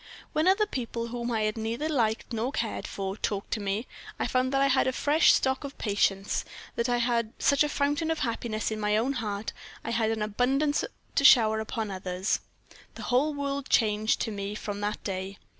[0.33, 3.85] When other people, whom I had neither liked nor cared for, talked to me,
[4.17, 6.43] I found that I had a fresh stock of patience
[6.75, 9.53] that I had such a fountain of happiness in my own heart
[9.83, 10.83] I had abundance
[11.13, 12.39] to shower upon others.
[12.95, 15.37] The whole world changed to me from that day.